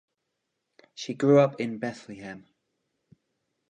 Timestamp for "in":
1.61-1.77